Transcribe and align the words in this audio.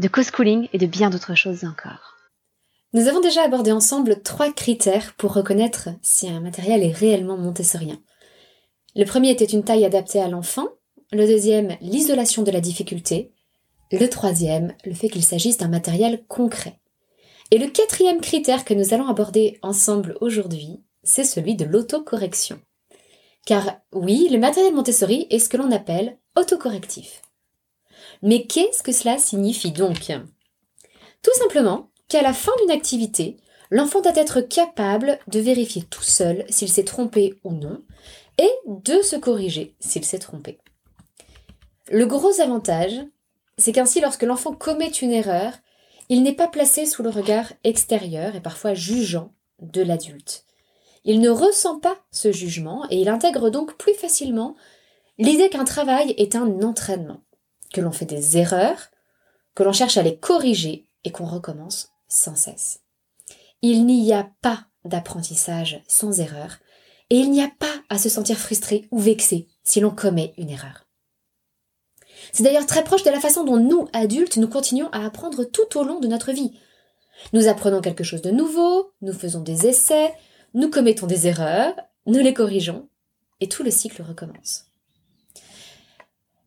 de 0.00 0.08
co-schooling 0.08 0.68
et 0.72 0.78
de 0.78 0.86
bien 0.86 1.10
d'autres 1.10 1.34
choses 1.34 1.64
encore. 1.64 2.16
Nous 2.92 3.06
avons 3.06 3.20
déjà 3.20 3.42
abordé 3.42 3.70
ensemble 3.70 4.22
trois 4.22 4.50
critères 4.50 5.14
pour 5.16 5.34
reconnaître 5.34 5.90
si 6.02 6.28
un 6.28 6.40
matériel 6.40 6.82
est 6.82 6.92
réellement 6.92 7.36
montessorien. 7.36 8.00
Le 8.96 9.04
premier 9.04 9.30
était 9.30 9.44
une 9.44 9.62
taille 9.62 9.84
adaptée 9.84 10.20
à 10.20 10.28
l'enfant, 10.28 10.68
le 11.12 11.26
deuxième 11.26 11.76
l'isolation 11.80 12.42
de 12.42 12.50
la 12.50 12.60
difficulté, 12.60 13.32
le 13.92 14.08
troisième 14.08 14.74
le 14.84 14.94
fait 14.94 15.08
qu'il 15.08 15.22
s'agisse 15.22 15.58
d'un 15.58 15.68
matériel 15.68 16.24
concret. 16.26 16.80
Et 17.50 17.58
le 17.58 17.68
quatrième 17.68 18.20
critère 18.20 18.64
que 18.64 18.74
nous 18.74 18.94
allons 18.94 19.08
aborder 19.08 19.58
ensemble 19.62 20.16
aujourd'hui, 20.20 20.80
c'est 21.02 21.24
celui 21.24 21.56
de 21.56 21.64
l'autocorrection. 21.64 22.58
Car 23.44 23.80
oui, 23.92 24.28
le 24.30 24.38
matériel 24.38 24.74
Montessori 24.74 25.26
est 25.30 25.38
ce 25.40 25.48
que 25.48 25.56
l'on 25.56 25.70
appelle 25.72 26.18
autocorrectif. 26.36 27.22
Mais 28.22 28.46
qu'est-ce 28.46 28.82
que 28.82 28.92
cela 28.92 29.18
signifie 29.18 29.72
donc? 29.72 30.12
Tout 31.22 31.34
simplement 31.34 31.90
qu'à 32.08 32.22
la 32.22 32.32
fin 32.32 32.52
d'une 32.60 32.70
activité, 32.70 33.36
l'enfant 33.70 34.00
doit 34.00 34.16
être 34.16 34.40
capable 34.40 35.18
de 35.28 35.40
vérifier 35.40 35.82
tout 35.82 36.02
seul 36.02 36.44
s'il 36.48 36.68
s'est 36.68 36.84
trompé 36.84 37.38
ou 37.44 37.52
non, 37.52 37.82
et 38.38 38.50
de 38.66 39.02
se 39.02 39.16
corriger 39.16 39.74
s'il 39.80 40.04
s'est 40.04 40.18
trompé. 40.18 40.58
Le 41.90 42.06
gros 42.06 42.40
avantage, 42.40 42.94
c'est 43.58 43.72
qu'ainsi 43.72 44.00
lorsque 44.00 44.22
l'enfant 44.22 44.54
commet 44.54 44.88
une 44.88 45.12
erreur, 45.12 45.52
il 46.08 46.22
n'est 46.22 46.34
pas 46.34 46.48
placé 46.48 46.86
sous 46.86 47.02
le 47.02 47.10
regard 47.10 47.52
extérieur 47.64 48.34
et 48.34 48.40
parfois 48.40 48.74
jugeant 48.74 49.32
de 49.60 49.82
l'adulte. 49.82 50.44
Il 51.04 51.20
ne 51.20 51.30
ressent 51.30 51.78
pas 51.78 51.96
ce 52.10 52.32
jugement 52.32 52.84
et 52.90 53.00
il 53.00 53.08
intègre 53.08 53.50
donc 53.50 53.76
plus 53.76 53.94
facilement 53.94 54.56
l'idée 55.18 55.48
qu'un 55.48 55.64
travail 55.64 56.14
est 56.16 56.34
un 56.34 56.62
entraînement 56.62 57.22
que 57.72 57.80
l'on 57.80 57.92
fait 57.92 58.06
des 58.06 58.38
erreurs, 58.38 58.90
que 59.54 59.62
l'on 59.62 59.72
cherche 59.72 59.96
à 59.96 60.02
les 60.02 60.18
corriger 60.18 60.86
et 61.04 61.10
qu'on 61.10 61.26
recommence 61.26 61.90
sans 62.08 62.34
cesse. 62.34 62.80
Il 63.62 63.86
n'y 63.86 64.12
a 64.12 64.30
pas 64.42 64.66
d'apprentissage 64.84 65.82
sans 65.86 66.20
erreur, 66.20 66.58
et 67.10 67.16
il 67.16 67.30
n'y 67.30 67.42
a 67.42 67.50
pas 67.58 67.74
à 67.88 67.98
se 67.98 68.08
sentir 68.08 68.38
frustré 68.38 68.88
ou 68.90 68.98
vexé 68.98 69.48
si 69.64 69.80
l'on 69.80 69.90
commet 69.90 70.32
une 70.38 70.50
erreur. 70.50 70.86
C'est 72.32 72.42
d'ailleurs 72.42 72.66
très 72.66 72.84
proche 72.84 73.02
de 73.02 73.10
la 73.10 73.20
façon 73.20 73.44
dont 73.44 73.56
nous, 73.56 73.88
adultes, 73.92 74.36
nous 74.36 74.48
continuons 74.48 74.88
à 74.92 75.04
apprendre 75.04 75.44
tout 75.44 75.78
au 75.78 75.84
long 75.84 76.00
de 76.00 76.08
notre 76.08 76.32
vie. 76.32 76.58
Nous 77.32 77.48
apprenons 77.48 77.80
quelque 77.80 78.04
chose 78.04 78.22
de 78.22 78.30
nouveau, 78.30 78.92
nous 79.02 79.12
faisons 79.12 79.40
des 79.40 79.66
essais, 79.66 80.14
nous 80.54 80.70
commettons 80.70 81.06
des 81.06 81.26
erreurs, 81.26 81.74
nous 82.06 82.20
les 82.20 82.34
corrigeons, 82.34 82.88
et 83.40 83.48
tout 83.48 83.62
le 83.62 83.70
cycle 83.70 84.02
recommence. 84.02 84.69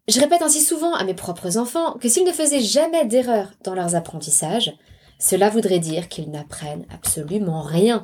Je 0.08 0.20
répète 0.20 0.42
ainsi 0.42 0.62
souvent 0.62 0.94
à 0.94 1.06
mes 1.06 1.14
propres 1.14 1.58
enfants 1.58 1.94
que 1.94 2.10
s'ils 2.10 2.26
ne 2.26 2.32
faisaient 2.32 2.60
jamais 2.60 3.06
d'erreur 3.06 3.54
dans 3.64 3.74
leurs 3.74 3.96
apprentissages, 3.96 4.74
cela 5.18 5.50
voudrait 5.50 5.80
dire 5.80 6.10
qu'ils 6.10 6.30
n'apprennent 6.30 6.86
absolument 6.94 7.62
rien. 7.62 8.04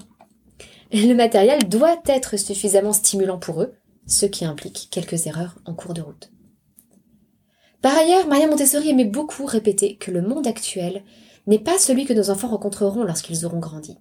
Le 0.94 1.14
matériel 1.14 1.68
doit 1.68 2.02
être 2.06 2.38
suffisamment 2.38 2.94
stimulant 2.94 3.38
pour 3.38 3.62
eux, 3.62 3.74
ce 4.08 4.26
qui 4.26 4.46
implique 4.46 4.88
quelques 4.92 5.28
erreurs 5.28 5.56
en 5.66 5.74
cours 5.74 5.94
de 5.94 6.02
route. 6.02 6.32
Par 7.82 7.98
ailleurs, 7.98 8.28
Maria 8.28 8.48
Montessori 8.48 8.90
aimait 8.90 9.06
beaucoup 9.06 9.46
répéter 9.46 9.98
que 9.98 10.12
le 10.12 10.22
monde 10.22 10.48
actuel 10.48 11.04
n'est 11.48 11.60
pas 11.60 11.78
celui 11.78 12.06
que 12.06 12.14
nos 12.14 12.30
enfants 12.30 12.48
rencontreront 12.48 13.04
lorsqu'ils 13.04 13.46
auront 13.46 13.60
grandi. 13.60 13.98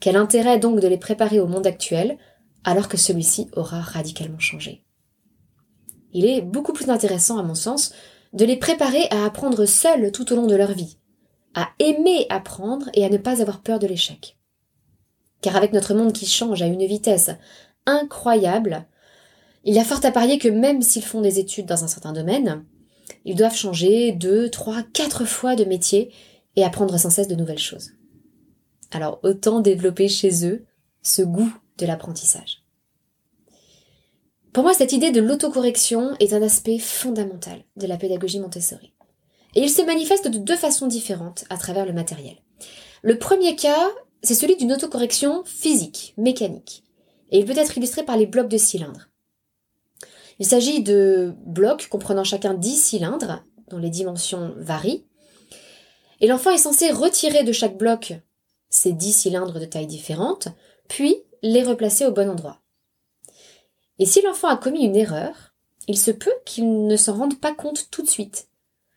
Quel 0.00 0.16
intérêt 0.16 0.58
donc 0.58 0.80
de 0.80 0.88
les 0.88 0.98
préparer 0.98 1.40
au 1.40 1.46
monde 1.46 1.66
actuel 1.66 2.18
alors 2.64 2.88
que 2.88 2.96
celui-ci 2.96 3.48
aura 3.54 3.80
radicalement 3.80 4.38
changé? 4.38 4.84
Il 6.12 6.26
est 6.26 6.40
beaucoup 6.40 6.72
plus 6.72 6.90
intéressant, 6.90 7.38
à 7.38 7.42
mon 7.42 7.54
sens, 7.54 7.92
de 8.32 8.44
les 8.44 8.56
préparer 8.56 9.06
à 9.10 9.24
apprendre 9.24 9.64
seuls 9.66 10.12
tout 10.12 10.32
au 10.32 10.36
long 10.36 10.46
de 10.46 10.56
leur 10.56 10.72
vie, 10.72 10.96
à 11.54 11.68
aimer 11.78 12.26
apprendre 12.30 12.88
et 12.94 13.04
à 13.04 13.10
ne 13.10 13.18
pas 13.18 13.42
avoir 13.42 13.60
peur 13.60 13.78
de 13.78 13.86
l'échec. 13.86 14.38
Car 15.40 15.56
avec 15.56 15.72
notre 15.72 15.94
monde 15.94 16.12
qui 16.12 16.26
change 16.26 16.62
à 16.62 16.66
une 16.66 16.86
vitesse 16.86 17.30
incroyable, 17.86 18.86
il 19.64 19.74
y 19.74 19.78
a 19.78 19.84
fort 19.84 20.04
à 20.04 20.10
parier 20.10 20.38
que 20.38 20.48
même 20.48 20.82
s'ils 20.82 21.04
font 21.04 21.20
des 21.20 21.38
études 21.38 21.66
dans 21.66 21.84
un 21.84 21.88
certain 21.88 22.12
domaine, 22.12 22.64
ils 23.24 23.36
doivent 23.36 23.56
changer 23.56 24.12
deux, 24.12 24.50
trois, 24.50 24.82
quatre 24.82 25.24
fois 25.24 25.56
de 25.56 25.64
métier 25.64 26.12
et 26.56 26.64
apprendre 26.64 26.98
sans 26.98 27.10
cesse 27.10 27.28
de 27.28 27.34
nouvelles 27.34 27.58
choses. 27.58 27.90
Alors 28.90 29.20
autant 29.22 29.60
développer 29.60 30.08
chez 30.08 30.46
eux 30.46 30.64
ce 31.02 31.22
goût 31.22 31.52
de 31.78 31.86
l'apprentissage. 31.86 32.61
Pour 34.52 34.64
moi, 34.64 34.74
cette 34.74 34.92
idée 34.92 35.10
de 35.10 35.20
l'autocorrection 35.20 36.14
est 36.20 36.34
un 36.34 36.42
aspect 36.42 36.78
fondamental 36.78 37.64
de 37.76 37.86
la 37.86 37.96
pédagogie 37.96 38.38
Montessori. 38.38 38.92
Et 39.54 39.62
il 39.62 39.70
se 39.70 39.80
manifeste 39.80 40.28
de 40.28 40.36
deux 40.38 40.56
façons 40.56 40.86
différentes 40.86 41.44
à 41.48 41.56
travers 41.56 41.86
le 41.86 41.94
matériel. 41.94 42.36
Le 43.02 43.18
premier 43.18 43.56
cas, 43.56 43.88
c'est 44.22 44.34
celui 44.34 44.56
d'une 44.56 44.72
autocorrection 44.72 45.42
physique, 45.44 46.12
mécanique. 46.18 46.84
Et 47.30 47.38
il 47.38 47.46
peut 47.46 47.56
être 47.56 47.78
illustré 47.78 48.02
par 48.02 48.18
les 48.18 48.26
blocs 48.26 48.48
de 48.48 48.58
cylindres. 48.58 49.08
Il 50.38 50.44
s'agit 50.44 50.82
de 50.82 51.34
blocs 51.46 51.88
comprenant 51.88 52.24
chacun 52.24 52.52
10 52.52 52.76
cylindres, 52.76 53.44
dont 53.70 53.78
les 53.78 53.90
dimensions 53.90 54.52
varient. 54.58 55.06
Et 56.20 56.26
l'enfant 56.26 56.50
est 56.50 56.58
censé 56.58 56.90
retirer 56.90 57.42
de 57.42 57.52
chaque 57.52 57.78
bloc 57.78 58.14
ces 58.68 58.92
10 58.92 59.12
cylindres 59.12 59.60
de 59.60 59.64
taille 59.64 59.86
différente, 59.86 60.48
puis 60.88 61.16
les 61.42 61.62
replacer 61.62 62.04
au 62.04 62.12
bon 62.12 62.28
endroit. 62.28 62.61
Et 63.98 64.06
si 64.06 64.22
l'enfant 64.22 64.48
a 64.48 64.56
commis 64.56 64.84
une 64.84 64.96
erreur, 64.96 65.54
il 65.88 65.98
se 65.98 66.10
peut 66.10 66.32
qu'il 66.44 66.86
ne 66.86 66.96
s'en 66.96 67.14
rende 67.14 67.38
pas 67.40 67.54
compte 67.54 67.90
tout 67.90 68.02
de 68.02 68.08
suite. 68.08 68.48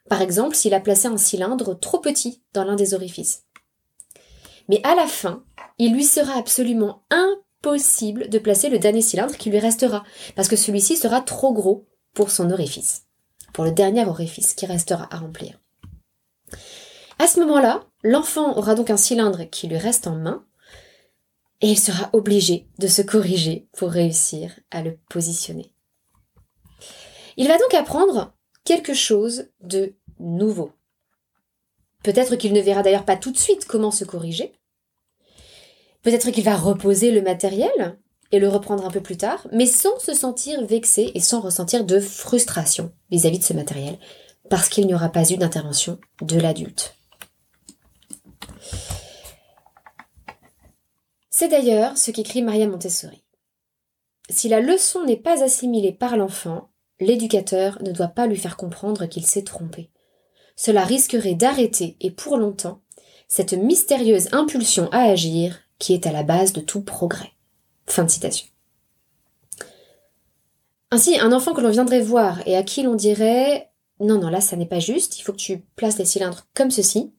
Par 0.10 0.22
exemple, 0.22 0.56
s'il 0.56 0.74
a 0.74 0.80
placé 0.80 1.08
un 1.08 1.18
cylindre 1.18 1.74
trop 1.80 2.00
petit 2.00 2.42
dans 2.54 2.64
l'un 2.64 2.76
des 2.76 2.94
orifices. 2.94 3.44
Mais 4.70 4.82
à 4.84 4.96
la 4.96 5.08
fin, 5.08 5.44
il 5.78 5.94
lui 5.94 6.04
sera 6.04 6.38
absolument 6.38 7.04
impossible 7.10 8.30
de 8.30 8.40
placer 8.40 8.70
le 8.70 8.80
dernier 8.80 9.02
cylindre 9.02 9.36
qui 9.36 9.50
lui 9.50 9.60
restera, 9.60 10.04
parce 10.36 10.48
que 10.48 10.56
celui-ci 10.56 10.96
sera 10.96 11.22
trop 11.22 11.54
gros 11.54 11.86
pour 12.14 12.30
son 12.32 12.52
orifice, 12.52 13.04
pour 13.54 13.64
le 13.64 13.72
dernier 13.72 14.06
orifice 14.06 14.54
qui 14.54 14.66
restera 14.66 15.08
à 15.12 15.18
remplir. 15.18 15.60
À 17.18 17.28
ce 17.28 17.40
moment-là, 17.40 17.84
l'enfant 18.04 18.58
aura 18.58 18.76
donc 18.76 18.90
un 18.90 18.98
cylindre 18.98 19.44
qui 19.44 19.68
lui 19.68 19.78
reste 19.78 20.08
en 20.08 20.16
main, 20.16 20.46
et 21.62 21.70
il 21.70 21.80
sera 21.80 22.10
obligé 22.14 22.68
de 22.80 22.88
se 22.88 23.02
corriger 23.02 23.68
pour 23.74 23.90
réussir 23.90 24.52
à 24.72 24.82
le 24.82 24.98
positionner. 25.10 25.72
Il 27.38 27.48
va 27.48 27.58
donc 27.58 27.74
apprendre 27.74 28.34
quelque 28.64 28.94
chose 28.94 29.50
de 29.62 29.96
nouveau. 30.20 30.72
Peut-être 32.04 32.36
qu'il 32.36 32.54
ne 32.54 32.62
verra 32.62 32.84
d'ailleurs 32.84 33.06
pas 33.06 33.18
tout 33.18 33.32
de 33.32 33.38
suite 33.38 33.66
comment 33.66 33.92
se 33.92 34.06
corriger. 34.06 34.54
Peut-être 36.02 36.30
qu'il 36.32 36.44
va 36.44 36.56
reposer 36.56 37.12
le 37.12 37.22
matériel 37.22 37.98
et 38.32 38.40
le 38.40 38.50
reprendre 38.50 38.86
un 38.86 38.92
peu 38.92 39.02
plus 39.02 39.18
tard, 39.18 39.48
mais 39.52 39.66
sans 39.66 39.98
se 40.00 40.14
sentir 40.14 40.64
vexé 40.66 41.12
et 41.16 41.20
sans 41.20 41.42
ressentir 41.42 41.84
de 41.84 42.00
frustration 42.00 42.92
vis-à-vis 43.10 43.38
-vis 43.38 43.40
de 43.40 43.46
ce 43.46 43.54
matériel, 43.54 43.98
parce 44.50 44.70
qu'il 44.70 44.86
n'y 44.86 44.94
aura 44.94 45.10
pas 45.10 45.32
eu 45.32 45.38
d'intervention 45.38 46.00
de 46.22 46.40
l'adulte. 46.40 46.96
C'est 51.38 51.50
d'ailleurs 51.50 51.98
ce 51.98 52.12
qu'écrit 52.12 52.42
Maria 52.42 52.66
Montessori. 52.66 53.22
Si 54.30 54.48
la 54.48 54.62
leçon 54.62 55.04
n'est 55.04 55.18
pas 55.18 55.44
assimilée 55.44 55.92
par 55.92 56.16
l'enfant, 56.16 56.70
l'éducateur 57.02 57.78
ne 57.84 57.92
doit 57.92 58.08
pas 58.08 58.26
lui 58.26 58.38
faire 58.38 58.56
comprendre 58.56 59.06
qu'il 59.06 59.26
s'est 59.26 59.44
trompé. 59.44 59.90
Cela 60.56 60.86
risquerait 60.86 61.34
d'arrêter, 61.34 61.98
et 62.00 62.10
pour 62.10 62.38
longtemps, 62.38 62.80
cette 63.28 63.52
mystérieuse 63.52 64.30
impulsion 64.32 64.88
à 64.94 65.00
agir 65.00 65.60
qui 65.78 65.94
est 65.94 66.08
à 66.08 66.14
la 66.14 66.24
base 66.24 66.54
de 66.54 66.62
tout 66.62 66.84
progrès. 66.84 67.34
Fin 67.86 68.06
de 68.06 68.10
citation. 68.10 68.48
Ainsi, 70.90 71.20
un 71.20 71.34
enfant 71.34 71.54
que 71.54 71.60
l'on 71.60 71.70
viendrait 71.70 72.00
voir 72.00 72.48
et 72.48 72.56
à 72.56 72.64
qui 72.64 72.82
l'on 72.82 72.96
dirait 72.96 73.74
non, 74.00 74.22
non, 74.22 74.30
là, 74.30 74.40
ça 74.40 74.56
n'est 74.56 74.66
pas 74.66 74.80
juste, 74.80 75.20
il 75.20 75.24
faut 75.24 75.34
que 75.34 75.38
tu 75.38 75.66
places 75.76 75.98
les 75.98 76.06
cylindres 76.06 76.48
comme 76.54 76.72
ceci, 76.72 77.14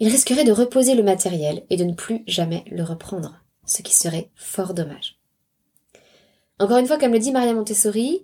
il 0.00 0.08
risquerait 0.08 0.44
de 0.44 0.52
reposer 0.52 0.94
le 0.94 1.02
matériel 1.02 1.64
et 1.70 1.76
de 1.76 1.84
ne 1.84 1.92
plus 1.92 2.22
jamais 2.26 2.64
le 2.70 2.82
reprendre, 2.82 3.40
ce 3.64 3.82
qui 3.82 3.94
serait 3.94 4.30
fort 4.34 4.74
dommage. 4.74 5.18
Encore 6.58 6.78
une 6.78 6.86
fois, 6.86 6.98
comme 6.98 7.12
le 7.12 7.18
dit 7.18 7.32
Maria 7.32 7.54
Montessori, 7.54 8.22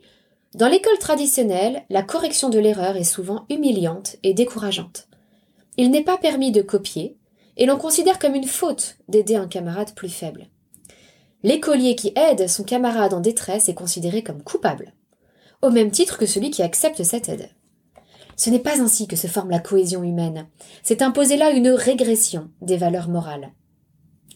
dans 0.55 0.69
l'école 0.69 0.99
traditionnelle, 0.99 1.85
la 1.91 2.03
correction 2.03 2.49
de 2.49 2.59
l'erreur 2.59 2.97
est 2.97 3.05
souvent 3.05 3.47
humiliante 3.51 4.17
et 4.23 4.35
décourageante. 4.35 5.09
il 5.77 5.91
n'est 5.91 6.05
pas 6.05 6.19
permis 6.19 6.51
de 6.51 6.63
copier, 6.63 7.17
et 7.57 7.67
l'on 7.67 7.79
considère 7.79 8.19
comme 8.19 8.35
une 8.35 8.47
faute 8.47 8.97
d'aider 9.09 9.37
un 9.37 9.47
camarade 9.47 9.95
plus 9.95 10.09
faible. 10.09 10.49
L'écolier 11.43 11.95
qui 11.95 12.13
aide 12.17 12.49
son 12.49 12.65
camarade 12.65 13.15
en 13.15 13.21
détresse 13.21 13.69
est 13.69 13.75
considéré 13.75 14.23
comme 14.23 14.43
coupable, 14.43 14.93
au 15.63 15.71
même 15.71 15.91
titre 15.91 16.19
que 16.19 16.27
celui 16.27 16.51
qui 16.51 16.63
accepte 16.63 17.03
cette 17.03 17.29
aide. 17.29 17.49
Ce 18.41 18.49
n'est 18.49 18.59
pas 18.59 18.81
ainsi 18.81 19.07
que 19.07 19.17
se 19.17 19.27
forme 19.27 19.51
la 19.51 19.59
cohésion 19.59 20.03
humaine, 20.03 20.47
c'est 20.83 21.03
imposer 21.03 21.37
là 21.37 21.51
une 21.51 21.69
régression 21.69 22.49
des 22.63 22.79
valeurs 22.79 23.11
morales. 23.11 23.53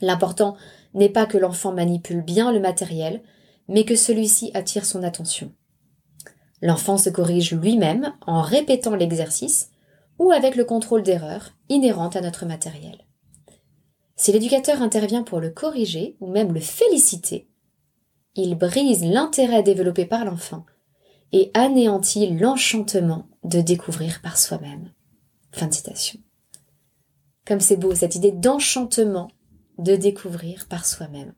L'important 0.03 0.59
n'est 0.93 1.09
pas 1.09 1.25
que 1.25 1.39
l'enfant 1.39 1.73
manipule 1.73 2.21
bien 2.21 2.53
le 2.53 2.61
matériel, 2.61 3.23
mais 3.67 3.87
que 3.87 3.97
celui-ci 3.97 4.51
attire 4.53 4.85
son 4.85 5.03
attention. 5.05 5.55
L'enfant 6.61 6.99
se 6.99 7.09
corrige 7.09 7.55
lui-même 7.55 8.13
en 8.27 8.43
répétant 8.43 8.95
l'exercice 8.95 9.71
ou 10.19 10.33
avec 10.33 10.55
le 10.55 10.67
contrôle 10.67 11.03
d'erreurs 11.03 11.55
inhérentes 11.71 12.17
à 12.17 12.21
notre 12.21 12.45
matériel. 12.45 13.07
Si 14.17 14.33
l'éducateur 14.33 14.83
intervient 14.83 15.23
pour 15.23 15.41
le 15.41 15.49
corriger 15.49 16.19
ou 16.21 16.31
même 16.31 16.53
le 16.53 16.61
féliciter, 16.61 17.49
il 18.35 18.55
brise 18.55 19.03
l'intérêt 19.03 19.63
développé 19.63 20.05
par 20.05 20.27
l'enfant 20.27 20.67
et 21.35 21.51
anéantit 21.53 22.29
l'enchantement 22.29 23.27
de 23.43 23.61
découvrir 23.61 24.23
par 24.23 24.39
soi-même. 24.39 24.93
Fin 25.51 25.67
de 25.67 25.75
citation. 25.75 26.21
Comme 27.45 27.59
c'est 27.59 27.77
beau 27.77 27.93
cette 27.93 28.15
idée 28.15 28.31
d'enchantement 28.31 29.29
de 29.79 29.97
découvrir 29.97 30.69
par 30.69 30.87
soi-même. 30.87 31.35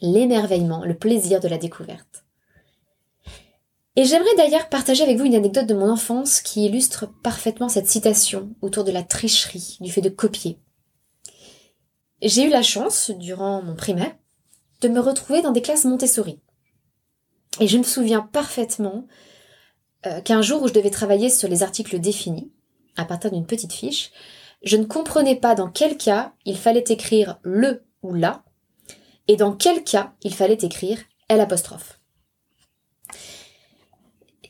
L'émerveillement, 0.00 0.84
le 0.84 0.96
plaisir 0.96 1.40
de 1.40 1.48
la 1.48 1.58
découverte. 1.58 2.24
Et 3.96 4.04
j'aimerais 4.04 4.36
d'ailleurs 4.36 4.68
partager 4.68 5.02
avec 5.02 5.18
vous 5.18 5.24
une 5.24 5.34
anecdote 5.34 5.66
de 5.66 5.74
mon 5.74 5.90
enfance 5.90 6.40
qui 6.40 6.66
illustre 6.66 7.12
parfaitement 7.24 7.68
cette 7.68 7.88
citation 7.88 8.54
autour 8.62 8.84
de 8.84 8.92
la 8.92 9.02
tricherie, 9.02 9.76
du 9.80 9.90
fait 9.90 10.02
de 10.02 10.08
copier. 10.08 10.60
J'ai 12.22 12.44
eu 12.44 12.48
la 12.48 12.62
chance, 12.62 13.10
durant 13.10 13.60
mon 13.60 13.74
primaire, 13.74 14.14
de 14.82 14.88
me 14.88 15.00
retrouver 15.00 15.42
dans 15.42 15.50
des 15.50 15.62
classes 15.62 15.84
Montessori. 15.84 16.38
Et 17.58 17.66
je 17.66 17.78
me 17.78 17.82
souviens 17.82 18.20
parfaitement 18.20 19.06
euh, 20.06 20.20
qu'un 20.20 20.42
jour 20.42 20.62
où 20.62 20.68
je 20.68 20.72
devais 20.72 20.90
travailler 20.90 21.28
sur 21.28 21.48
les 21.48 21.62
articles 21.62 21.98
définis, 21.98 22.52
à 22.96 23.04
partir 23.04 23.32
d'une 23.32 23.46
petite 23.46 23.72
fiche, 23.72 24.12
je 24.62 24.76
ne 24.76 24.84
comprenais 24.84 25.36
pas 25.36 25.54
dans 25.54 25.70
quel 25.70 25.96
cas 25.96 26.34
il 26.44 26.56
fallait 26.56 26.84
écrire 26.88 27.38
le 27.42 27.84
ou 28.02 28.14
la, 28.14 28.44
et 29.26 29.36
dans 29.36 29.54
quel 29.54 29.82
cas 29.84 30.14
il 30.22 30.34
fallait 30.34 30.54
écrire 30.54 30.98
L. 31.28 31.46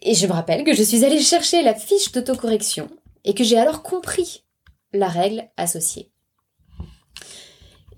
Et 0.03 0.15
je 0.15 0.27
me 0.27 0.33
rappelle 0.33 0.65
que 0.65 0.75
je 0.75 0.83
suis 0.83 1.05
allée 1.05 1.21
chercher 1.21 1.63
la 1.63 1.75
fiche 1.75 2.13
d'autocorrection 2.13 2.89
et 3.25 3.35
que 3.35 3.45
j'ai 3.45 3.59
alors 3.59 3.83
compris 3.83 4.45
la 4.93 5.09
règle 5.09 5.49
associée. 5.57 6.11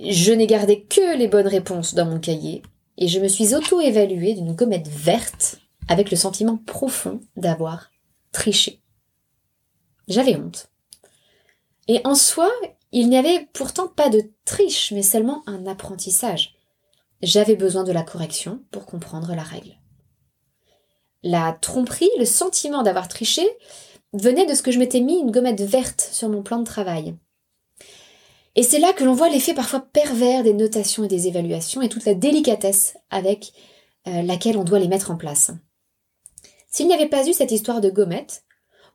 Je 0.00 0.32
n'ai 0.32 0.46
gardé 0.46 0.84
que 0.84 1.16
les 1.16 1.28
bonnes 1.28 1.46
réponses 1.46 1.94
dans 1.94 2.06
mon 2.06 2.18
cahier 2.18 2.62
et 2.98 3.08
je 3.08 3.20
me 3.20 3.28
suis 3.28 3.54
auto-évaluée 3.54 4.34
d'une 4.34 4.54
gommette 4.54 4.88
verte 4.88 5.58
avec 5.88 6.10
le 6.10 6.16
sentiment 6.16 6.56
profond 6.56 7.20
d'avoir 7.36 7.90
triché. 8.32 8.80
J'avais 10.08 10.36
honte. 10.36 10.68
Et 11.88 12.00
en 12.04 12.14
soi, 12.14 12.50
il 12.92 13.08
n'y 13.08 13.16
avait 13.16 13.48
pourtant 13.52 13.88
pas 13.88 14.08
de 14.08 14.22
triche, 14.44 14.92
mais 14.92 15.02
seulement 15.02 15.42
un 15.46 15.66
apprentissage. 15.66 16.54
J'avais 17.22 17.56
besoin 17.56 17.84
de 17.84 17.92
la 17.92 18.02
correction 18.02 18.62
pour 18.70 18.86
comprendre 18.86 19.34
la 19.34 19.42
règle. 19.42 19.78
La 21.22 21.56
tromperie, 21.60 22.10
le 22.18 22.24
sentiment 22.24 22.82
d'avoir 22.82 23.08
triché, 23.08 23.46
venait 24.12 24.46
de 24.46 24.54
ce 24.54 24.62
que 24.62 24.72
je 24.72 24.78
m'étais 24.78 25.00
mis 25.00 25.18
une 25.18 25.30
gommette 25.30 25.60
verte 25.60 26.08
sur 26.12 26.28
mon 26.28 26.42
plan 26.42 26.58
de 26.58 26.64
travail. 26.64 27.16
Et 28.54 28.62
c'est 28.62 28.78
là 28.78 28.92
que 28.92 29.04
l'on 29.04 29.14
voit 29.14 29.30
l'effet 29.30 29.54
parfois 29.54 29.80
pervers 29.80 30.42
des 30.42 30.52
notations 30.52 31.04
et 31.04 31.08
des 31.08 31.26
évaluations 31.26 31.80
et 31.80 31.88
toute 31.88 32.04
la 32.04 32.14
délicatesse 32.14 32.94
avec 33.10 33.52
euh, 34.06 34.22
laquelle 34.22 34.58
on 34.58 34.64
doit 34.64 34.78
les 34.78 34.88
mettre 34.88 35.10
en 35.10 35.16
place. 35.16 35.50
S'il 36.68 36.86
n'y 36.86 36.94
avait 36.94 37.08
pas 37.08 37.26
eu 37.26 37.32
cette 37.32 37.52
histoire 37.52 37.80
de 37.80 37.90
gommette, 37.90 38.44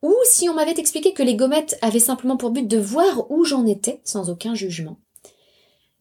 ou 0.04 0.14
si 0.26 0.48
on 0.48 0.54
m'avait 0.54 0.80
expliqué 0.80 1.14
que 1.14 1.24
les 1.24 1.36
gommettes 1.36 1.78
avaient 1.82 2.00
simplement 2.00 2.38
pour 2.38 2.52
but 2.52 2.68
de 2.68 2.78
voir 2.78 3.32
où 3.32 3.46
j'en 3.46 3.66
étais 3.66 4.02
sans 4.04 4.30
aucun 4.30 4.54
jugement, 4.54 5.00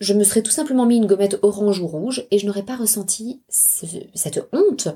je 0.01 0.13
me 0.13 0.25
serais 0.25 0.43
tout 0.43 0.51
simplement 0.51 0.85
mis 0.85 0.97
une 0.97 1.07
gommette 1.07 1.39
orange 1.43 1.81
ou 1.81 1.87
rouge 1.87 2.27
et 2.31 2.39
je 2.39 2.47
n'aurais 2.47 2.65
pas 2.65 2.77
ressenti 2.77 3.43
cette 3.49 4.47
honte 4.53 4.89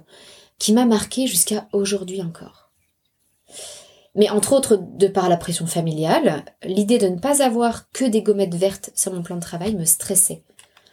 qui 0.58 0.74
m'a 0.74 0.84
marqué 0.84 1.26
jusqu'à 1.26 1.68
aujourd'hui 1.72 2.20
encore. 2.20 2.70
Mais 4.14 4.28
entre 4.28 4.52
autres, 4.52 4.76
de 4.76 5.06
par 5.06 5.28
la 5.28 5.36
pression 5.36 5.66
familiale, 5.66 6.44
l'idée 6.64 6.98
de 6.98 7.08
ne 7.08 7.18
pas 7.18 7.42
avoir 7.42 7.90
que 7.90 8.04
des 8.04 8.22
gommettes 8.22 8.54
vertes 8.54 8.90
sur 8.94 9.12
mon 9.12 9.22
plan 9.22 9.36
de 9.36 9.40
travail 9.40 9.74
me 9.74 9.84
stressait, 9.84 10.42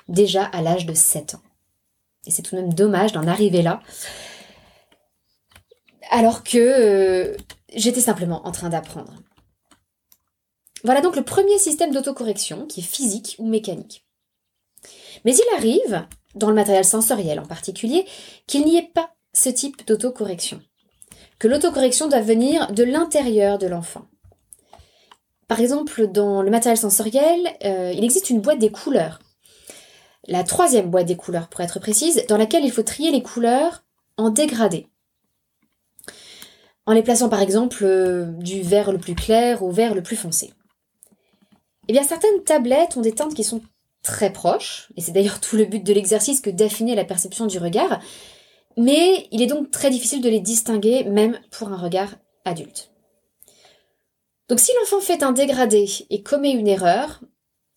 déjà 0.07 0.43
à 0.43 0.61
l'âge 0.61 0.85
de 0.85 0.93
7 0.93 1.35
ans. 1.35 1.41
Et 2.25 2.31
c'est 2.31 2.41
tout 2.41 2.55
de 2.55 2.61
même 2.61 2.73
dommage 2.73 3.13
d'en 3.13 3.25
arriver 3.25 3.61
là, 3.61 3.81
alors 6.11 6.43
que 6.43 6.57
euh, 6.57 7.35
j'étais 7.73 8.01
simplement 8.01 8.45
en 8.45 8.51
train 8.51 8.69
d'apprendre. 8.69 9.13
Voilà 10.83 11.01
donc 11.01 11.15
le 11.15 11.23
premier 11.23 11.57
système 11.57 11.91
d'autocorrection 11.91 12.65
qui 12.65 12.81
est 12.81 12.83
physique 12.83 13.35
ou 13.39 13.47
mécanique. 13.47 14.05
Mais 15.25 15.35
il 15.35 15.55
arrive, 15.55 16.07
dans 16.35 16.49
le 16.49 16.55
matériel 16.55 16.85
sensoriel 16.85 17.39
en 17.39 17.45
particulier, 17.45 18.05
qu'il 18.45 18.63
n'y 18.65 18.77
ait 18.77 18.91
pas 18.93 19.11
ce 19.33 19.49
type 19.49 19.85
d'autocorrection. 19.87 20.61
Que 21.39 21.47
l'autocorrection 21.47 22.07
doit 22.07 22.21
venir 22.21 22.71
de 22.71 22.83
l'intérieur 22.83 23.57
de 23.57 23.67
l'enfant. 23.67 24.05
Par 25.47 25.59
exemple, 25.59 26.07
dans 26.07 26.41
le 26.41 26.51
matériel 26.51 26.77
sensoriel, 26.77 27.47
euh, 27.63 27.91
il 27.95 28.03
existe 28.03 28.29
une 28.29 28.41
boîte 28.41 28.59
des 28.59 28.71
couleurs. 28.71 29.19
La 30.27 30.43
troisième 30.43 30.89
boîte 30.89 31.05
des 31.05 31.15
couleurs, 31.15 31.47
pour 31.47 31.61
être 31.61 31.79
précise, 31.79 32.25
dans 32.27 32.37
laquelle 32.37 32.65
il 32.65 32.71
faut 32.71 32.83
trier 32.83 33.11
les 33.11 33.23
couleurs 33.23 33.83
en 34.17 34.29
dégradé 34.29 34.87
en 36.87 36.93
les 36.93 37.03
plaçant 37.03 37.29
par 37.29 37.41
exemple 37.41 37.83
euh, 37.83 38.25
du 38.39 38.61
vert 38.61 38.91
le 38.91 38.97
plus 38.97 39.13
clair 39.13 39.61
au 39.61 39.69
vert 39.69 39.93
le 39.93 40.01
plus 40.01 40.15
foncé. 40.15 40.53
Eh 41.87 41.93
bien 41.93 42.03
certaines 42.03 42.43
tablettes 42.43 42.97
ont 42.97 43.01
des 43.01 43.11
teintes 43.11 43.35
qui 43.35 43.43
sont 43.43 43.61
très 44.03 44.31
proches, 44.31 44.89
et 44.95 45.01
c'est 45.01 45.11
d'ailleurs 45.11 45.41
tout 45.41 45.57
le 45.57 45.65
but 45.65 45.83
de 45.85 45.93
l'exercice 45.93 46.39
que 46.39 46.49
d'affiner 46.49 46.95
la 46.95 47.03
perception 47.03 47.45
du 47.45 47.59
regard, 47.59 47.99
mais 48.77 49.27
il 49.31 49.41
est 49.41 49.47
donc 49.47 49.71
très 49.71 49.89
difficile 49.89 50.21
de 50.21 50.29
les 50.29 50.39
distinguer 50.39 51.03
même 51.03 51.39
pour 51.51 51.69
un 51.69 51.77
regard 51.77 52.15
adulte. 52.45 52.91
Donc 54.47 54.59
si 54.59 54.71
l'enfant 54.79 55.01
fait 55.01 55.23
un 55.23 55.33
dégradé 55.33 55.89
et 56.09 56.23
commet 56.23 56.51
une 56.51 56.67
erreur, 56.67 57.21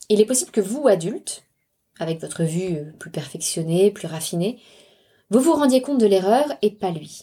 il 0.08 0.20
est 0.20 0.26
possible 0.26 0.50
que 0.50 0.60
vous, 0.60 0.86
adulte, 0.86 1.44
avec 1.98 2.20
votre 2.20 2.44
vue 2.44 2.92
plus 2.98 3.10
perfectionnée, 3.10 3.90
plus 3.90 4.06
raffinée, 4.06 4.60
vous 5.30 5.40
vous 5.40 5.54
rendiez 5.54 5.80
compte 5.80 5.98
de 5.98 6.06
l'erreur 6.06 6.46
et 6.62 6.70
pas 6.70 6.90
lui. 6.90 7.22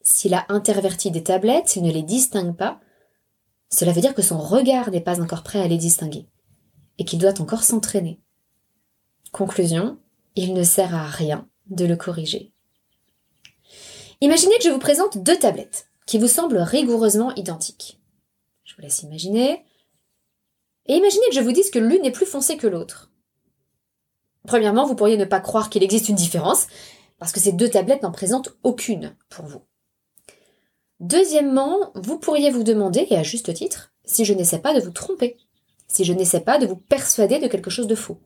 S'il 0.00 0.34
a 0.34 0.46
interverti 0.48 1.10
des 1.10 1.22
tablettes, 1.22 1.68
s'il 1.68 1.82
ne 1.82 1.92
les 1.92 2.02
distingue 2.02 2.56
pas, 2.56 2.80
cela 3.70 3.92
veut 3.92 4.00
dire 4.00 4.14
que 4.14 4.22
son 4.22 4.38
regard 4.38 4.90
n'est 4.90 5.02
pas 5.02 5.20
encore 5.20 5.42
prêt 5.42 5.60
à 5.60 5.68
les 5.68 5.76
distinguer 5.76 6.26
et 6.96 7.04
qu'il 7.04 7.18
doit 7.18 7.40
encore 7.40 7.62
s'entraîner. 7.62 8.20
Conclusion, 9.32 9.98
il 10.34 10.54
ne 10.54 10.62
sert 10.62 10.94
à 10.94 11.06
rien 11.06 11.46
de 11.70 11.84
le 11.84 11.96
corriger. 11.96 12.52
Imaginez 14.20 14.56
que 14.58 14.64
je 14.64 14.70
vous 14.70 14.78
présente 14.78 15.18
deux 15.18 15.38
tablettes 15.38 15.88
qui 16.06 16.18
vous 16.18 16.26
semblent 16.26 16.58
rigoureusement 16.58 17.34
identiques. 17.34 18.00
Je 18.64 18.74
vous 18.74 18.82
laisse 18.82 19.02
imaginer. 19.02 19.64
Et 20.86 20.96
imaginez 20.96 21.26
que 21.28 21.34
je 21.34 21.40
vous 21.40 21.52
dise 21.52 21.70
que 21.70 21.78
l'une 21.78 22.04
est 22.04 22.10
plus 22.10 22.26
foncée 22.26 22.56
que 22.56 22.66
l'autre. 22.66 23.10
Premièrement, 24.46 24.86
vous 24.86 24.94
pourriez 24.94 25.18
ne 25.18 25.26
pas 25.26 25.40
croire 25.40 25.68
qu'il 25.68 25.82
existe 25.82 26.08
une 26.08 26.16
différence, 26.16 26.66
parce 27.18 27.32
que 27.32 27.40
ces 27.40 27.52
deux 27.52 27.68
tablettes 27.68 28.02
n'en 28.02 28.10
présentent 28.12 28.56
aucune 28.62 29.14
pour 29.28 29.44
vous. 29.44 29.62
Deuxièmement, 31.00 31.92
vous 31.94 32.18
pourriez 32.18 32.50
vous 32.50 32.64
demander, 32.64 33.06
et 33.10 33.16
à 33.16 33.22
juste 33.22 33.52
titre, 33.52 33.92
si 34.04 34.24
je 34.24 34.32
n'essaie 34.32 34.60
pas 34.60 34.74
de 34.74 34.80
vous 34.80 34.90
tromper, 34.90 35.36
si 35.86 36.04
je 36.04 36.12
n'essaie 36.12 36.40
pas 36.40 36.58
de 36.58 36.66
vous 36.66 36.76
persuader 36.76 37.38
de 37.38 37.46
quelque 37.46 37.70
chose 37.70 37.86
de 37.86 37.94
faux. 37.94 38.18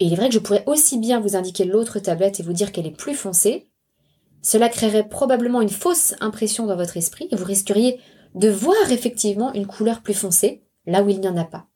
Et 0.00 0.06
il 0.06 0.12
est 0.12 0.16
vrai 0.16 0.28
que 0.28 0.34
je 0.34 0.40
pourrais 0.40 0.64
aussi 0.66 0.98
bien 0.98 1.20
vous 1.20 1.36
indiquer 1.36 1.64
l'autre 1.64 1.98
tablette 1.98 2.40
et 2.40 2.42
vous 2.42 2.52
dire 2.52 2.72
qu'elle 2.72 2.86
est 2.86 2.96
plus 2.96 3.14
foncée. 3.14 3.68
Cela 4.42 4.68
créerait 4.68 5.08
probablement 5.08 5.60
une 5.60 5.68
fausse 5.68 6.14
impression 6.20 6.66
dans 6.66 6.76
votre 6.76 6.96
esprit 6.96 7.28
et 7.30 7.36
vous 7.36 7.44
risqueriez 7.44 8.00
de 8.34 8.48
voir 8.48 8.90
effectivement 8.90 9.52
une 9.54 9.66
couleur 9.66 10.02
plus 10.02 10.14
foncée 10.14 10.64
là 10.86 11.02
où 11.02 11.08
il 11.08 11.20
n'y 11.20 11.28
en 11.28 11.36
a 11.36 11.44
pas. 11.44 11.66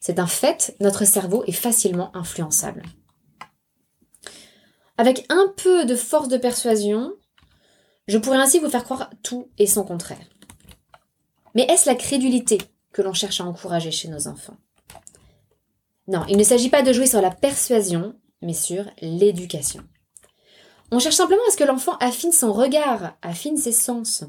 C'est 0.00 0.18
un 0.18 0.26
fait, 0.26 0.74
notre 0.80 1.04
cerveau 1.04 1.44
est 1.46 1.52
facilement 1.52 2.16
influençable. 2.16 2.82
Avec 4.98 5.26
un 5.28 5.52
peu 5.56 5.84
de 5.84 5.94
force 5.94 6.28
de 6.28 6.38
persuasion, 6.38 7.12
je 8.08 8.18
pourrais 8.18 8.38
ainsi 8.38 8.58
vous 8.58 8.70
faire 8.70 8.84
croire 8.84 9.10
tout 9.22 9.50
et 9.58 9.66
son 9.66 9.84
contraire. 9.84 10.26
Mais 11.54 11.62
est-ce 11.64 11.88
la 11.88 11.94
crédulité 11.94 12.58
que 12.92 13.02
l'on 13.02 13.12
cherche 13.12 13.40
à 13.40 13.44
encourager 13.44 13.90
chez 13.90 14.08
nos 14.08 14.26
enfants? 14.26 14.56
Non, 16.08 16.24
il 16.28 16.36
ne 16.36 16.44
s'agit 16.44 16.70
pas 16.70 16.82
de 16.82 16.92
jouer 16.92 17.06
sur 17.06 17.20
la 17.20 17.30
persuasion, 17.30 18.14
mais 18.42 18.52
sur 18.52 18.84
l'éducation. 19.00 19.82
On 20.92 21.00
cherche 21.00 21.16
simplement 21.16 21.42
à 21.48 21.50
ce 21.50 21.56
que 21.56 21.64
l'enfant 21.64 21.96
affine 21.98 22.32
son 22.32 22.52
regard, 22.52 23.16
affine 23.22 23.56
ses 23.56 23.72
sens. 23.72 24.24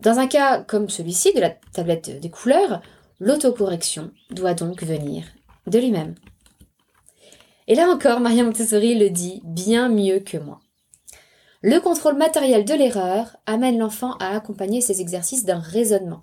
Dans 0.00 0.18
un 0.18 0.26
cas 0.26 0.62
comme 0.62 0.88
celui-ci 0.88 1.32
de 1.32 1.40
la 1.40 1.50
tablette 1.50 2.18
des 2.20 2.30
couleurs, 2.30 2.82
l'autocorrection 3.20 4.10
doit 4.30 4.54
donc 4.54 4.82
venir 4.82 5.24
de 5.68 5.78
lui-même. 5.78 6.16
Et 7.68 7.76
là 7.76 7.88
encore, 7.88 8.20
Maria 8.20 8.42
Montessori 8.42 8.96
le 8.96 9.10
dit 9.10 9.40
bien 9.44 9.88
mieux 9.88 10.18
que 10.18 10.36
moi. 10.36 10.60
Le 11.62 11.80
contrôle 11.80 12.16
matériel 12.16 12.64
de 12.64 12.74
l'erreur 12.74 13.36
amène 13.46 13.78
l'enfant 13.78 14.16
à 14.18 14.36
accompagner 14.36 14.80
ses 14.80 15.00
exercices 15.00 15.46
d'un 15.46 15.60
raisonnement. 15.60 16.22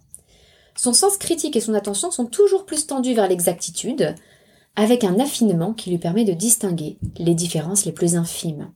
Son 0.75 0.93
sens 0.93 1.17
critique 1.17 1.55
et 1.55 1.62
son 1.62 1.74
attention 1.74 2.12
sont 2.12 2.27
toujours 2.27 2.65
plus 2.65 2.86
tendus 2.86 3.13
vers 3.13 3.27
l'exactitude, 3.27 4.15
avec 4.75 5.04
un 5.04 5.20
affinement 5.20 5.74
qui 5.74 5.90
lui 5.90 5.98
permet 5.98 6.25
de 6.25 6.34
distinguer 6.34 6.98
les 7.18 7.36
différences 7.36 7.86
les 7.86 7.92
plus 7.92 8.16
infimes. 8.16 8.72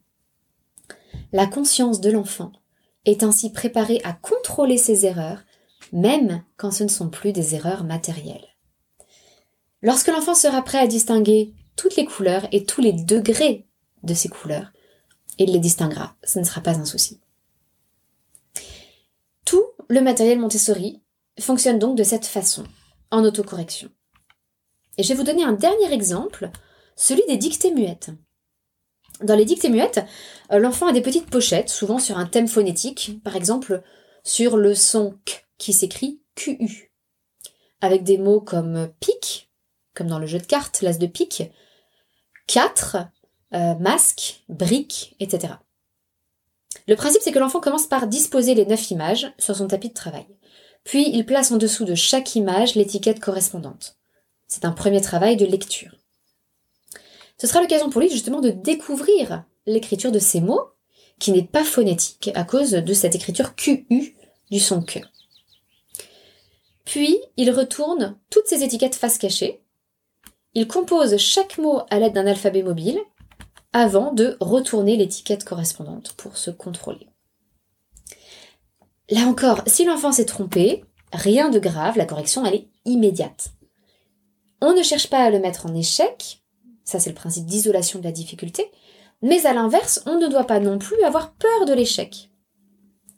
La 1.31 1.47
conscience 1.47 2.01
de 2.01 2.11
l'enfant 2.11 2.51
est 3.05 3.23
ainsi 3.23 3.51
préparée 3.51 4.01
à 4.03 4.13
contrôler 4.13 4.77
ses 4.77 5.05
erreurs, 5.05 5.43
même 5.91 6.43
quand 6.57 6.71
ce 6.71 6.83
ne 6.83 6.89
sont 6.89 7.09
plus 7.09 7.31
des 7.31 7.55
erreurs 7.55 7.83
matérielles. 7.83 8.55
Lorsque 9.81 10.07
l'enfant 10.07 10.35
sera 10.35 10.63
prêt 10.63 10.79
à 10.79 10.87
distinguer 10.87 11.53
toutes 11.75 11.95
les 11.95 12.05
couleurs 12.05 12.47
et 12.51 12.65
tous 12.65 12.81
les 12.81 12.93
degrés 12.93 13.67
de 14.03 14.13
ces 14.13 14.29
couleurs, 14.29 14.71
il 15.37 15.51
les 15.51 15.59
distinguera, 15.59 16.15
ce 16.23 16.39
ne 16.39 16.43
sera 16.43 16.61
pas 16.61 16.77
un 16.79 16.85
souci. 16.85 17.19
Tout 19.45 19.65
le 19.89 20.01
matériel 20.01 20.39
Montessori 20.39 21.01
fonctionne 21.39 21.79
donc 21.79 21.97
de 21.97 22.03
cette 22.03 22.25
façon, 22.25 22.63
en 23.11 23.23
autocorrection. 23.23 23.89
Et 24.97 25.03
je 25.03 25.09
vais 25.09 25.15
vous 25.15 25.23
donner 25.23 25.43
un 25.43 25.53
dernier 25.53 25.93
exemple, 25.93 26.49
celui 26.95 27.23
des 27.27 27.37
dictées 27.37 27.73
muettes. 27.73 28.11
Dans 29.21 29.35
les 29.35 29.45
dictées 29.45 29.69
muettes, 29.69 30.05
euh, 30.51 30.59
l'enfant 30.59 30.87
a 30.87 30.93
des 30.93 31.01
petites 31.01 31.29
pochettes, 31.29 31.69
souvent 31.69 31.99
sur 31.99 32.17
un 32.17 32.25
thème 32.25 32.47
phonétique, 32.47 33.19
par 33.23 33.35
exemple 33.35 33.81
sur 34.23 34.57
le 34.57 34.75
son 34.75 35.17
K 35.25 35.45
qui 35.57 35.71
s'écrit 35.71 36.21
QU, 36.35 36.91
avec 37.81 38.03
des 38.03 38.17
mots 38.17 38.41
comme 38.41 38.89
pique, 38.99 39.49
comme 39.93 40.07
dans 40.07 40.19
le 40.19 40.27
jeu 40.27 40.39
de 40.39 40.45
cartes, 40.45 40.81
l'as 40.81 40.97
de 40.97 41.07
pique, 41.07 41.43
4, 42.47 42.97
euh, 43.53 43.75
masque, 43.75 44.43
brique, 44.49 45.15
etc. 45.19 45.53
Le 46.87 46.95
principe, 46.95 47.21
c'est 47.21 47.31
que 47.31 47.39
l'enfant 47.39 47.61
commence 47.61 47.87
par 47.87 48.07
disposer 48.07 48.53
les 48.53 48.65
neuf 48.65 48.91
images 48.91 49.33
sur 49.39 49.55
son 49.55 49.67
tapis 49.67 49.89
de 49.89 49.93
travail. 49.93 50.27
Puis 50.83 51.09
il 51.09 51.25
place 51.25 51.51
en 51.51 51.57
dessous 51.57 51.85
de 51.85 51.95
chaque 51.95 52.35
image 52.35 52.75
l'étiquette 52.75 53.19
correspondante. 53.19 53.97
C'est 54.47 54.65
un 54.65 54.71
premier 54.71 55.01
travail 55.01 55.37
de 55.37 55.45
lecture. 55.45 55.95
Ce 57.37 57.47
sera 57.47 57.61
l'occasion 57.61 57.89
pour 57.89 58.01
lui 58.01 58.09
justement 58.09 58.41
de 58.41 58.51
découvrir 58.51 59.43
l'écriture 59.65 60.11
de 60.11 60.19
ces 60.19 60.41
mots, 60.41 60.69
qui 61.19 61.31
n'est 61.31 61.43
pas 61.43 61.63
phonétique 61.63 62.29
à 62.35 62.43
cause 62.43 62.71
de 62.71 62.93
cette 62.93 63.15
écriture 63.15 63.55
QU 63.55 64.15
du 64.51 64.59
son 64.59 64.81
que. 64.81 64.99
Puis 66.83 67.17
il 67.37 67.51
retourne 67.51 68.17
toutes 68.29 68.47
ces 68.47 68.63
étiquettes 68.63 68.95
face 68.95 69.17
cachée. 69.17 69.61
Il 70.53 70.67
compose 70.67 71.17
chaque 71.17 71.57
mot 71.57 71.81
à 71.89 71.99
l'aide 71.99 72.13
d'un 72.13 72.27
alphabet 72.27 72.63
mobile 72.63 72.99
avant 73.73 74.13
de 74.13 74.37
retourner 74.39 74.95
l'étiquette 74.95 75.43
correspondante 75.43 76.13
pour 76.13 76.37
se 76.37 76.51
contrôler. 76.51 77.07
Là 79.09 79.21
encore, 79.21 79.61
si 79.67 79.83
l'enfant 79.85 80.11
s'est 80.11 80.25
trompé, 80.25 80.85
rien 81.11 81.49
de 81.49 81.59
grave, 81.59 81.97
la 81.97 82.05
correction 82.05 82.45
elle 82.45 82.55
est 82.55 82.67
immédiate. 82.85 83.49
On 84.67 84.73
ne 84.73 84.81
cherche 84.81 85.11
pas 85.11 85.23
à 85.23 85.29
le 85.29 85.37
mettre 85.37 85.67
en 85.67 85.75
échec, 85.75 86.41
ça 86.83 86.99
c'est 86.99 87.11
le 87.11 87.15
principe 87.15 87.45
d'isolation 87.45 87.99
de 87.99 88.03
la 88.03 88.11
difficulté, 88.11 88.65
mais 89.21 89.45
à 89.45 89.53
l'inverse, 89.53 90.01
on 90.07 90.17
ne 90.17 90.27
doit 90.27 90.47
pas 90.47 90.59
non 90.59 90.79
plus 90.79 91.03
avoir 91.03 91.33
peur 91.33 91.67
de 91.67 91.73
l'échec. 91.73 92.31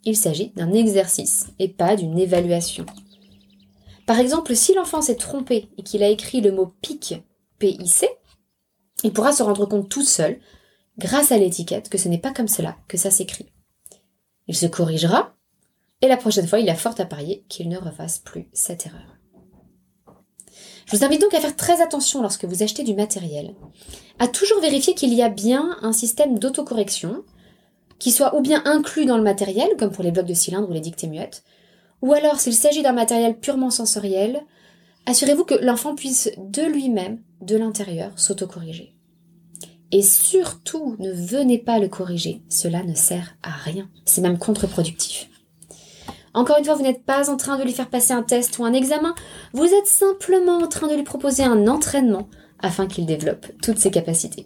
Il 0.04 0.18
s'agit 0.18 0.50
d'un 0.58 0.74
exercice 0.74 1.48
et 1.58 1.70
pas 1.70 1.96
d'une 1.96 2.20
évaluation. 2.20 2.86
Par 4.06 4.20
exemple, 4.20 4.58
si 4.58 4.74
l'enfant 4.74 5.02
s'est 5.02 5.16
trompé 5.16 5.70
et 5.78 5.84
qu'il 5.84 6.04
a 6.04 6.10
écrit 6.10 6.42
le 6.42 6.52
mot 6.52 6.74
pic, 6.82 7.16
P-I-C, 7.60 8.10
il 9.06 9.14
pourra 9.14 9.32
se 9.32 9.42
rendre 9.42 9.66
compte 9.66 9.88
tout 9.88 10.04
seul, 10.04 10.42
grâce 10.98 11.32
à 11.32 11.38
l'étiquette, 11.38 11.88
que 11.88 11.98
ce 11.98 12.10
n'est 12.10 12.18
pas 12.18 12.34
comme 12.34 12.50
cela 12.50 12.76
que 12.90 12.98
ça 12.98 13.10
s'écrit. 13.10 13.54
Il 14.48 14.56
se 14.58 14.66
corrigera, 14.66 15.34
et 16.02 16.10
la 16.10 16.18
prochaine 16.18 16.48
fois, 16.48 16.60
il 16.60 16.70
a 16.70 16.76
fort 16.76 16.96
à 16.98 17.06
parier 17.06 17.46
qu'il 17.48 17.70
ne 17.70 17.78
refasse 17.78 18.20
plus 18.20 18.50
cette 18.52 18.86
erreur. 18.86 19.17
Je 20.88 20.96
vous 20.96 21.04
invite 21.04 21.20
donc 21.20 21.34
à 21.34 21.42
faire 21.42 21.56
très 21.58 21.82
attention 21.82 22.22
lorsque 22.22 22.46
vous 22.46 22.64
achetez 22.64 22.84
du 22.84 22.94
matériel, 22.94 23.54
à 24.20 24.28
toujours 24.28 24.62
vérifier 24.62 24.94
qu'il 24.94 25.14
y 25.14 25.22
a 25.22 25.28
bien 25.28 25.78
un 25.82 25.92
système 25.92 26.40
d'autocorrection, 26.40 27.26
qui 28.00 28.12
soit 28.12 28.38
ou 28.38 28.42
bien 28.42 28.62
inclus 28.64 29.06
dans 29.06 29.18
le 29.18 29.24
matériel, 29.24 29.68
comme 29.78 29.92
pour 29.92 30.06
les 30.06 30.12
blocs 30.12 30.26
de 30.26 30.34
cylindre 30.34 30.70
ou 30.70 30.74
les 30.74 30.80
dictées 30.80 31.08
muettes, 31.08 31.44
ou 32.02 32.14
alors 32.14 32.40
s'il 32.40 32.54
s'agit 32.54 32.84
d'un 32.84 32.94
matériel 32.94 33.38
purement 33.38 33.70
sensoriel, 33.70 34.46
assurez-vous 35.06 35.44
que 35.44 35.56
l'enfant 35.56 35.94
puisse 35.94 36.32
de 36.38 36.62
lui-même, 36.62 37.20
de 37.42 37.58
l'intérieur, 37.58 38.18
s'autocorriger. 38.18 38.94
Et 39.92 40.02
surtout, 40.02 40.96
ne 41.00 41.12
venez 41.12 41.58
pas 41.58 41.80
le 41.80 41.90
corriger, 41.90 42.44
cela 42.48 42.84
ne 42.84 42.96
sert 42.96 43.36
à 43.44 43.52
rien, 43.52 43.90
c'est 44.06 44.22
même 44.22 44.38
contre-productif. 44.38 45.28
Encore 46.38 46.60
une 46.60 46.66
fois, 46.66 46.76
vous 46.76 46.84
n'êtes 46.84 47.04
pas 47.04 47.32
en 47.32 47.36
train 47.36 47.58
de 47.58 47.64
lui 47.64 47.74
faire 47.74 47.90
passer 47.90 48.14
un 48.14 48.22
test 48.22 48.60
ou 48.60 48.64
un 48.64 48.72
examen, 48.72 49.16
vous 49.54 49.66
êtes 49.66 49.88
simplement 49.88 50.60
en 50.60 50.68
train 50.68 50.88
de 50.88 50.94
lui 50.94 51.02
proposer 51.02 51.42
un 51.42 51.68
entraînement 51.68 52.30
afin 52.60 52.86
qu'il 52.86 53.08
développe 53.08 53.48
toutes 53.64 53.80
ses 53.80 53.90
capacités. 53.90 54.46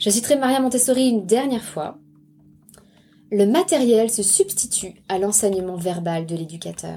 Je 0.00 0.10
citerai 0.10 0.34
Maria 0.34 0.58
Montessori 0.58 1.10
une 1.10 1.26
dernière 1.26 1.62
fois. 1.62 1.96
Le 3.30 3.46
matériel 3.46 4.10
se 4.10 4.24
substitue 4.24 4.96
à 5.08 5.20
l'enseignement 5.20 5.76
verbal 5.76 6.26
de 6.26 6.34
l'éducateur. 6.34 6.96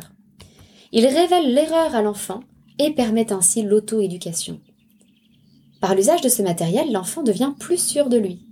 Il 0.91 1.05
révèle 1.05 1.53
l'erreur 1.53 1.93
à 1.93 2.01
l'enfant 2.01 2.39
et 2.79 2.95
permet 2.95 3.31
ainsi 3.31 3.61
l'auto-éducation. 3.61 4.59
Par 5.81 5.93
l'usage 5.93 6.21
de 6.21 6.29
ce 6.29 6.41
matériel, 6.41 6.91
l'enfant 6.91 7.21
devient 7.21 7.53
plus 7.59 7.77
sûr 7.77 8.09
de 8.09 8.17
lui. 8.17 8.47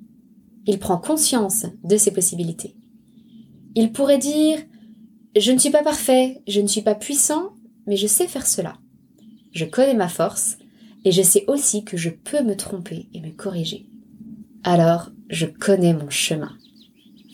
Il 0.67 0.77
prend 0.77 0.99
conscience 0.99 1.65
de 1.83 1.97
ses 1.97 2.11
possibilités. 2.11 2.75
Il 3.75 3.91
pourrait 3.91 4.17
dire 4.17 4.59
Je 5.35 5.51
ne 5.51 5.57
suis 5.57 5.71
pas 5.71 5.83
parfait, 5.83 6.41
je 6.47 6.61
ne 6.61 6.67
suis 6.67 6.81
pas 6.81 6.95
puissant, 6.95 7.53
mais 7.87 7.95
je 7.95 8.07
sais 8.07 8.27
faire 8.27 8.47
cela. 8.47 8.77
Je 9.51 9.65
connais 9.65 9.93
ma 9.93 10.07
force, 10.07 10.57
et 11.05 11.11
je 11.11 11.21
sais 11.21 11.45
aussi 11.47 11.83
que 11.83 11.97
je 11.97 12.09
peux 12.09 12.43
me 12.43 12.55
tromper 12.55 13.07
et 13.13 13.21
me 13.21 13.31
corriger. 13.31 13.85
Alors, 14.63 15.11
je 15.29 15.45
connais 15.45 15.93
mon 15.93 16.09
chemin. 16.09 16.51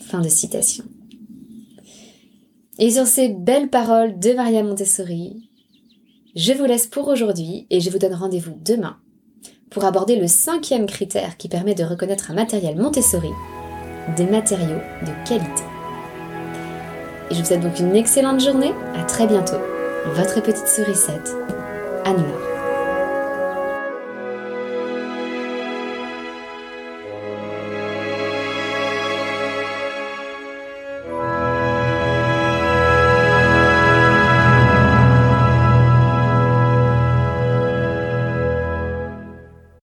Fin 0.02 0.20
de 0.20 0.28
citation. 0.28 0.84
Et 2.78 2.90
sur 2.90 3.06
ces 3.06 3.28
belles 3.28 3.68
paroles 3.68 4.18
de 4.18 4.32
Maria 4.32 4.62
Montessori, 4.62 5.50
je 6.34 6.52
vous 6.52 6.64
laisse 6.64 6.86
pour 6.86 7.08
aujourd'hui 7.08 7.66
et 7.70 7.80
je 7.80 7.90
vous 7.90 7.98
donne 7.98 8.14
rendez-vous 8.14 8.56
demain 8.64 8.96
pour 9.70 9.84
aborder 9.84 10.16
le 10.16 10.26
cinquième 10.26 10.86
critère 10.86 11.36
qui 11.36 11.48
permet 11.48 11.74
de 11.74 11.84
reconnaître 11.84 12.30
un 12.30 12.34
matériel 12.34 12.76
Montessori, 12.76 13.30
des 14.16 14.26
matériaux 14.26 14.80
de 15.02 15.28
qualité. 15.28 15.69
Et 17.30 17.34
je 17.34 17.40
vous 17.40 17.46
souhaite 17.46 17.60
donc 17.60 17.78
une 17.78 17.94
excellente 17.94 18.40
journée. 18.40 18.72
À 18.98 19.04
très 19.04 19.26
bientôt. 19.26 19.58
Votre 20.14 20.42
petite 20.42 20.66
sourisette, 20.66 21.30
Anula. 22.04 22.39